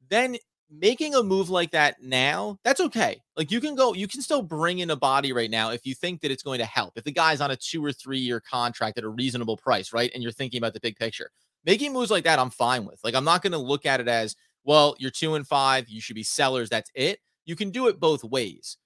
[0.10, 0.38] then
[0.70, 3.22] making a move like that now, that's okay.
[3.36, 5.96] Like you can go, you can still bring in a body right now if you
[5.96, 6.94] think that it's going to help.
[6.98, 10.12] If the guy's on a two or three year contract at a reasonable price, right?
[10.14, 11.32] And you're thinking about the big picture,
[11.66, 13.00] making moves like that, I'm fine with.
[13.04, 16.02] Like I'm not going to look at it as, well, you're two and five, you
[16.02, 16.70] should be sellers.
[16.70, 17.20] That's it.
[17.46, 18.78] You can do it both ways,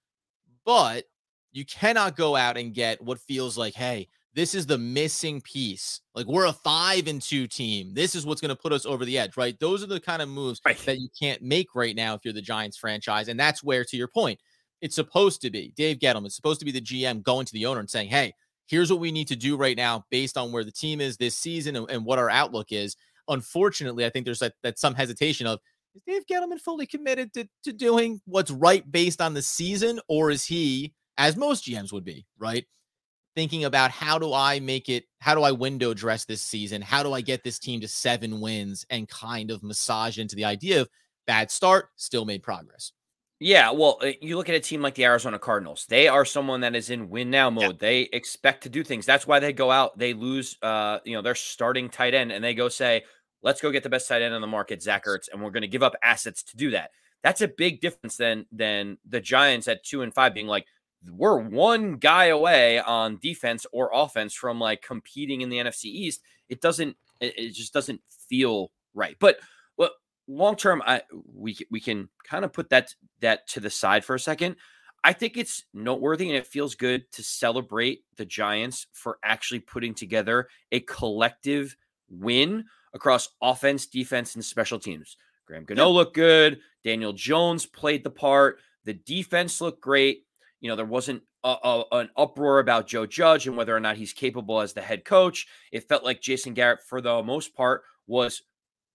[0.64, 1.06] but
[1.52, 6.02] you cannot go out and get what feels like, hey, this is the missing piece.
[6.16, 7.94] Like we're a five and two team.
[7.94, 9.60] This is what's going to put us over the edge, right?
[9.60, 10.78] Those are the kind of moves Right.
[10.86, 13.28] that you can't make right now if you're the Giants franchise.
[13.28, 14.40] And that's where, to your point,
[14.82, 17.66] it's supposed to be Dave Gettleman, it's supposed to be the GM going to the
[17.66, 18.34] owner and saying, hey,
[18.68, 21.36] here's what we need to do right now based on where the team is this
[21.36, 22.96] season and, and what our outlook is.
[23.28, 25.60] Unfortunately, I think there's that, that some hesitation of
[25.94, 30.32] is Dave Gettleman fully committed to, to doing what's right based on the season, or
[30.32, 32.66] is he, as most GMs would be, right?
[33.36, 36.82] Thinking about how do I make it, how do I window dress this season?
[36.82, 40.46] How do I get this team to seven wins and kind of massage into the
[40.46, 40.90] idea of
[41.32, 42.92] bad start, still made progress.
[43.40, 45.86] Yeah, well, uh, you look at a team like the Arizona Cardinals.
[45.90, 47.80] They are someone that is in win now mode.
[47.80, 49.06] They expect to do things.
[49.06, 49.98] That's why they go out.
[49.98, 53.04] They lose, uh, you know, their starting tight end, and they go say,
[53.42, 55.62] "Let's go get the best tight end on the market, Zach Ertz," and we're going
[55.62, 56.92] to give up assets to do that.
[57.24, 60.68] That's a big difference than than the Giants at two and five being like,
[61.10, 66.22] we're one guy away on defense or offense from like competing in the NFC East.
[66.50, 66.96] It doesn't.
[67.20, 69.16] It, just doesn't feel right.
[69.20, 69.38] But
[69.78, 69.92] well,
[70.28, 71.02] long term, I
[71.34, 74.56] we we can kind of put that that to the side for a second.
[75.04, 79.96] I think it's noteworthy and it feels good to celebrate the Giants for actually putting
[79.96, 81.76] together a collective
[82.08, 85.18] win across offense, defense, and special teams.
[85.48, 86.60] Graham Gano looked good.
[86.84, 88.60] Daniel Jones played the part.
[88.86, 90.26] The defense looked great.
[90.62, 93.98] You know, there wasn't a, a- an uproar about Joe Judge and whether or not
[93.98, 95.48] he's capable as the head coach.
[95.72, 98.42] It felt like Jason Garrett, for the most part, was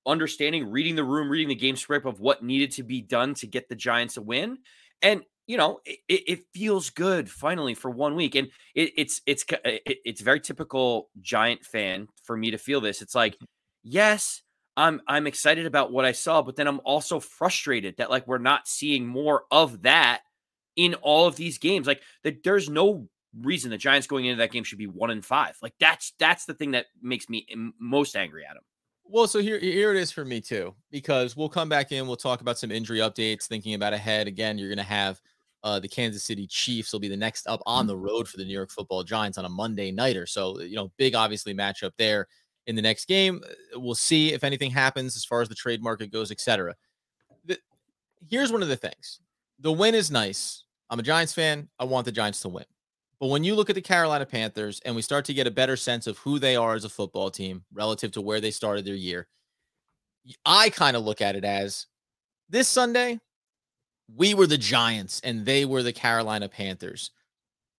[0.06, 3.46] understanding, reading the room, reading the game script of what needed to be done to
[3.46, 4.58] get the Giants a win.
[5.02, 9.44] And you know, it, it feels good finally for one week, and it, it's it's
[9.64, 13.00] it's very typical Giant fan for me to feel this.
[13.00, 13.44] It's like, mm-hmm.
[13.84, 14.42] yes,
[14.76, 18.38] I'm I'm excited about what I saw, but then I'm also frustrated that like we're
[18.38, 20.22] not seeing more of that
[20.76, 21.86] in all of these games.
[21.86, 23.08] Like that, there's no
[23.42, 25.56] reason the Giants going into that game should be one and five.
[25.62, 27.46] Like that's that's the thing that makes me
[27.78, 28.62] most angry at them.
[29.08, 32.06] Well, so here, here it is for me too, because we'll come back in.
[32.06, 33.46] We'll talk about some injury updates.
[33.46, 35.20] Thinking about ahead again, you're to have
[35.62, 38.44] uh, the Kansas City Chiefs will be the next up on the road for the
[38.44, 40.26] New York Football Giants on a Monday nighter.
[40.26, 42.26] So you know, big obviously matchup there
[42.66, 43.40] in the next game.
[43.44, 46.74] Uh, We'll see if anything happens as far as the trade market goes, etc.
[48.28, 49.20] Here's one of the things:
[49.60, 50.64] the win is nice.
[50.90, 51.68] I'm a Giants fan.
[51.78, 52.64] I want the Giants to win.
[53.18, 55.76] But when you look at the Carolina Panthers and we start to get a better
[55.76, 58.94] sense of who they are as a football team relative to where they started their
[58.94, 59.26] year,
[60.44, 61.86] I kind of look at it as
[62.48, 63.20] this Sunday,
[64.14, 67.10] we were the Giants and they were the Carolina Panthers.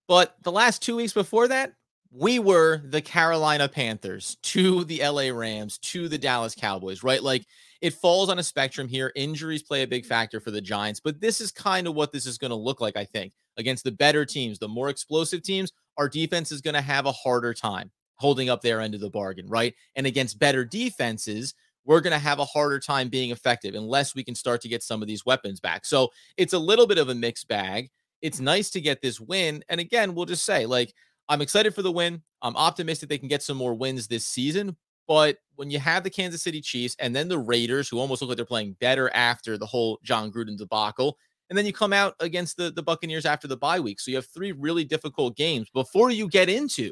[0.07, 1.73] But the last two weeks before that,
[2.11, 7.21] we were the Carolina Panthers to the LA Rams to the Dallas Cowboys, right?
[7.21, 7.45] Like
[7.81, 9.11] it falls on a spectrum here.
[9.15, 12.25] Injuries play a big factor for the Giants, but this is kind of what this
[12.25, 13.33] is going to look like, I think.
[13.57, 17.11] against the better teams, the more explosive teams, our defense is going to have a
[17.11, 19.73] harder time holding up their end of the bargain, right?
[19.95, 21.53] And against better defenses,
[21.85, 24.83] we're going to have a harder time being effective unless we can start to get
[24.83, 25.85] some of these weapons back.
[25.85, 27.89] So it's a little bit of a mixed bag.
[28.21, 29.63] It's nice to get this win.
[29.69, 30.93] And again, we'll just say, like,
[31.29, 32.21] I'm excited for the win.
[32.41, 34.75] I'm optimistic they can get some more wins this season.
[35.07, 38.29] But when you have the Kansas City Chiefs and then the Raiders, who almost look
[38.29, 41.17] like they're playing better after the whole Jon Gruden debacle,
[41.49, 43.99] and then you come out against the, the Buccaneers after the bye week.
[43.99, 46.91] So you have three really difficult games before you get into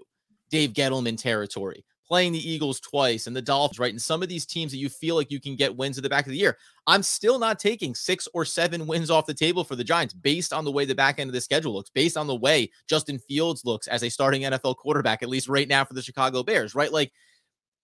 [0.50, 3.92] Dave Gettleman territory, playing the Eagles twice and the Dolphins, right?
[3.92, 6.10] And some of these teams that you feel like you can get wins at the
[6.10, 6.58] back of the year.
[6.88, 10.54] I'm still not taking six or seven wins off the table for the Giants based
[10.54, 13.20] on the way the back end of the schedule looks, based on the way Justin
[13.20, 16.76] Fields looks as a starting NFL quarterback, at least right now for the Chicago Bears,
[16.76, 16.92] right?
[16.92, 17.12] Like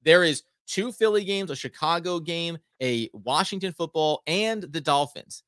[0.03, 5.43] there is two Philly games, a Chicago game, a Washington football, and the Dolphins.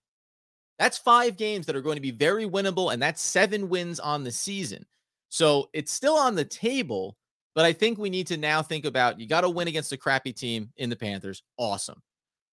[0.79, 4.23] That's five games that are going to be very winnable, and that's seven wins on
[4.23, 4.85] the season.
[5.29, 7.17] So it's still on the table,
[7.55, 9.97] but I think we need to now think about you got to win against a
[9.97, 11.43] crappy team in the Panthers.
[11.57, 12.01] Awesome.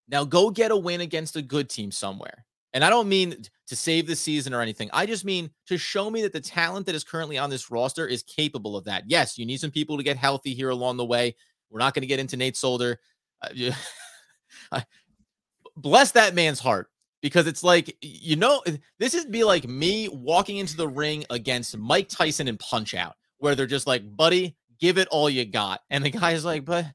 [0.08, 2.44] Now go get a win against a good team somewhere.
[2.72, 3.34] And I don't mean
[3.66, 4.90] to save the season or anything.
[4.92, 8.06] I just mean to show me that the talent that is currently on this roster
[8.06, 9.04] is capable of that.
[9.06, 11.34] Yes, you need some people to get healthy here along the way.
[11.70, 13.00] We're not going to get into Nate Solder.
[13.42, 14.80] Uh,
[15.76, 16.88] bless that man's heart
[17.22, 18.62] because it's like you know
[18.98, 23.14] this is be like me walking into the ring against Mike Tyson and Punch Out,
[23.38, 26.64] where they're just like, "Buddy, give it all you got," and the guy is like,
[26.64, 26.86] "But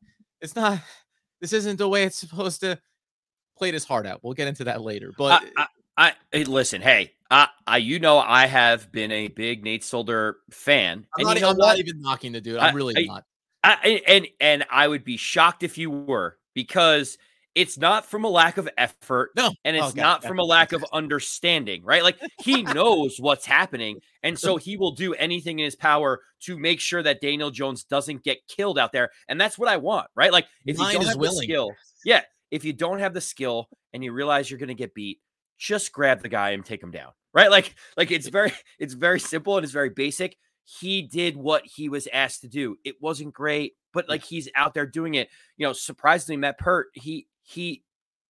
[0.42, 0.80] it's not.
[1.42, 2.80] This isn't the way it's supposed to."
[3.58, 4.20] Played his heart out.
[4.22, 5.14] We'll get into that later.
[5.18, 5.68] But I,
[5.98, 6.82] I, I listen.
[6.82, 11.06] Hey, I, I, you know, I have been a big Nate Solder fan.
[11.18, 12.58] I'm, not, you know I'm not, even knocking the dude.
[12.58, 13.24] I'm I, really not.
[13.64, 17.18] I, and and I would be shocked if you were because
[17.56, 19.52] it's not from a lack of effort no.
[19.64, 22.04] and it's oh, not from a lack of understanding right?
[22.04, 26.58] Like he knows what's happening and so he will do anything in his power to
[26.58, 30.08] make sure that daniel jones doesn't get killed out there and that's what i want
[30.16, 30.32] right?
[30.32, 31.38] Like if Mind you don't have willing.
[31.38, 31.72] the skill
[32.04, 35.20] yeah if you don't have the skill and you realize you're going to get beat
[35.58, 37.52] just grab the guy and take him down right?
[37.52, 40.38] Like like it's very it's very simple and it's very basic.
[40.64, 42.78] He did what he was asked to do.
[42.84, 45.30] It wasn't great but like he's out there doing it.
[45.58, 47.84] You know surprisingly matt Peart he he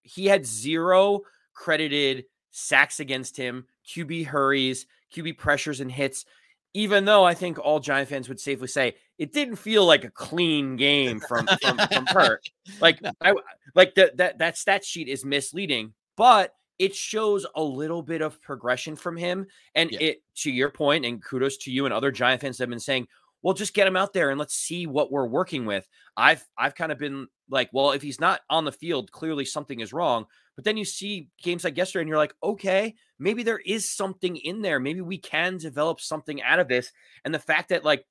[0.03, 1.21] he had zero
[1.53, 6.25] credited sacks against him, QB hurries, QB pressures and hits.
[6.73, 10.09] Even though I think all Giant fans would safely say it didn't feel like a
[10.09, 12.49] clean game from from, from Peart.
[12.81, 13.33] Like I
[13.75, 18.41] like that that that stat sheet is misleading, but it shows a little bit of
[18.41, 19.45] progression from him.
[19.75, 19.99] And yeah.
[20.01, 22.79] it to your point, and kudos to you and other Giant fans that have been
[22.79, 23.07] saying,
[23.45, 25.87] well, just get him out there and let's see what we're working with.
[26.17, 29.81] I've I've kind of been like, well, if he's not on the field, clearly something
[29.81, 30.25] is wrong.
[30.55, 34.35] But then you see games like yesterday, and you're like, okay, maybe there is something
[34.35, 34.79] in there.
[34.79, 36.91] Maybe we can develop something out of this.
[37.23, 38.07] And the fact that like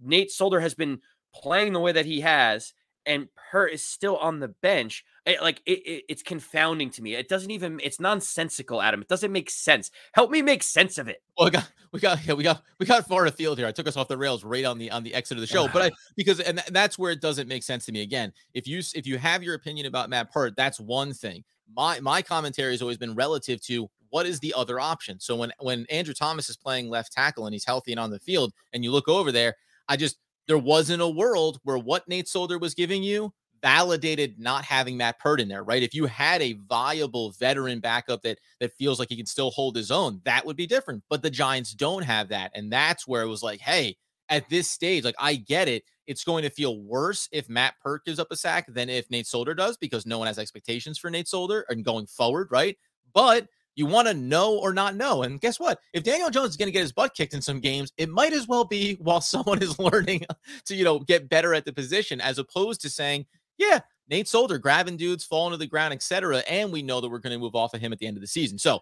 [0.00, 1.00] Nate Solder has been
[1.34, 2.72] playing the way that he has,
[3.06, 5.04] and Peart is still on the bench.
[5.24, 7.14] It, like it, it, it's confounding to me.
[7.14, 7.80] It doesn't even.
[7.82, 9.00] It's nonsensical, Adam.
[9.00, 9.90] It doesn't make sense.
[10.12, 11.22] Help me make sense of it.
[11.36, 13.66] Well, we got we got yeah, we got we got far afield here.
[13.66, 15.68] I took us off the rails right on the on the exit of the show,
[15.68, 18.02] but I because and that's where it doesn't make sense to me.
[18.02, 21.44] Again, if you if you have your opinion about Matt Peart, that's one thing.
[21.74, 25.18] My my commentary has always been relative to what is the other option.
[25.20, 28.20] So when when Andrew Thomas is playing left tackle and he's healthy and on the
[28.20, 29.56] field, and you look over there,
[29.88, 33.32] I just there wasn't a world where what Nate Solder was giving you
[33.62, 35.82] validated not having Matt Peart in there, right?
[35.82, 39.76] If you had a viable veteran backup that that feels like he can still hold
[39.76, 41.02] his own, that would be different.
[41.08, 43.96] But the Giants don't have that, and that's where it was like, hey,
[44.28, 45.84] at this stage, like I get it.
[46.06, 49.26] It's going to feel worse if Matt Peart gives up a sack than if Nate
[49.26, 52.76] Solder does because no one has expectations for Nate Solder and going forward, right?
[53.12, 55.22] But you want to know or not know.
[55.22, 55.78] And guess what?
[55.92, 58.32] If Daniel Jones is going to get his butt kicked in some games, it might
[58.32, 60.24] as well be while someone is learning
[60.64, 63.26] to, you know, get better at the position as opposed to saying,
[63.58, 66.38] yeah, Nate Solder grabbing dudes, falling to the ground, etc.
[66.48, 68.20] And we know that we're going to move off of him at the end of
[68.20, 68.58] the season.
[68.58, 68.80] So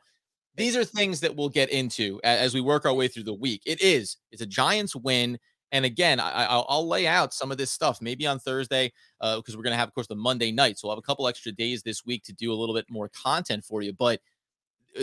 [0.56, 3.62] these are things that we'll get into as we work our way through the week.
[3.66, 5.38] It is, it's a Giants win.
[5.72, 9.56] And again, I, will lay out some of this stuff maybe on Thursday because uh,
[9.56, 10.78] we're going to have, of course, the Monday night.
[10.78, 13.08] So we'll have a couple extra days this week to do a little bit more
[13.08, 13.92] content for you.
[13.92, 14.20] But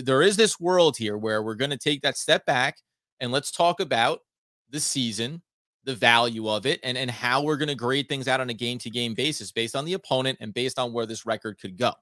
[0.04, 2.78] there is this world here where we're going to take that step back
[3.20, 4.20] and let's talk about
[4.70, 5.42] the season,
[5.84, 8.54] the value of it, and, and how we're going to grade things out on a
[8.54, 11.78] game to game basis based on the opponent and based on where this record could
[11.78, 11.94] go.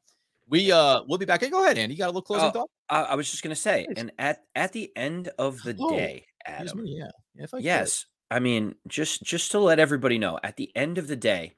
[0.50, 1.42] We uh we'll be back.
[1.42, 1.94] Hey, go ahead, Andy.
[1.94, 2.70] You got a little closing uh, thought?
[2.90, 6.26] I, I, was just gonna say, and at at the end of the oh, day,
[6.44, 8.38] Adam, me, yeah, if I yes, could.
[8.38, 11.54] I mean just just to let everybody know, at the end of the day,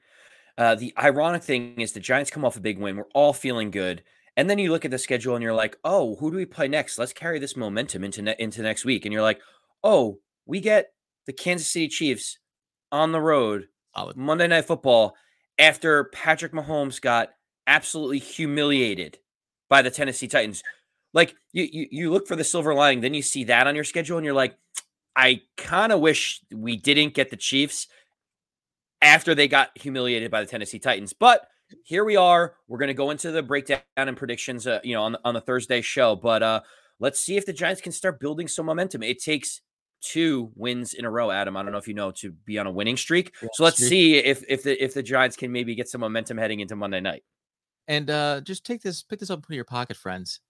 [0.58, 2.96] uh, the ironic thing is the Giants come off a big win.
[2.96, 4.02] We're all feeling good,
[4.36, 6.68] And then you look at the schedule and you're like, oh, who do we play
[6.68, 6.98] next?
[6.98, 9.04] Let's carry this momentum into ne- into next week.
[9.04, 9.40] And you're like,
[9.84, 10.92] oh, we get
[11.26, 12.38] the Kansas City Chiefs
[12.90, 14.16] on the road, Solid.
[14.16, 15.14] Monday Night Football,
[15.58, 17.30] after Patrick Mahomes got
[17.66, 19.18] absolutely humiliated
[19.68, 20.62] by the Tennessee Titans.
[21.14, 23.84] Like you, you, you look for the silver lining, then you see that on your
[23.84, 24.56] schedule, and you're like,
[25.14, 27.86] I kind of wish we didn't get the Chiefs
[29.02, 31.12] after they got humiliated by the Tennessee Titans.
[31.12, 31.46] But
[31.84, 32.54] here we are.
[32.68, 35.34] We're going to go into the breakdown and predictions, uh, you know, on the, on
[35.34, 36.16] the Thursday show.
[36.16, 36.60] But uh,
[37.00, 39.02] let's see if the Giants can start building some momentum.
[39.02, 39.60] It takes
[40.00, 41.56] two wins in a row, Adam.
[41.56, 43.32] I don't know if you know to be on a winning streak.
[43.42, 43.88] Yeah, so let's streak.
[43.88, 47.00] see if if the if the Giants can maybe get some momentum heading into Monday
[47.00, 47.22] night.
[47.88, 50.40] And uh, just take this, pick this up, put in your pocket, friends.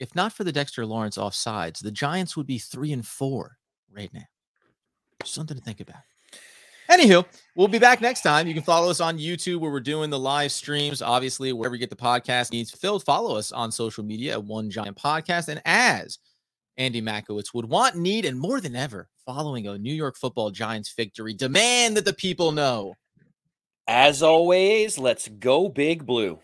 [0.00, 3.56] If not for the Dexter Lawrence offsides, the Giants would be three and four
[3.90, 4.24] right now.
[5.24, 6.02] Something to think about.
[6.90, 7.24] Anywho,
[7.56, 8.46] we'll be back next time.
[8.46, 11.00] You can follow us on YouTube where we're doing the live streams.
[11.00, 14.70] Obviously, wherever you get the podcast needs filled, follow us on social media at One
[14.70, 15.48] Giant Podcast.
[15.48, 16.18] And as
[16.76, 20.92] Andy Makowitz would want, need, and more than ever, following a New York football Giants
[20.92, 22.94] victory, demand that the people know.
[23.86, 26.38] As always, let's go big blue.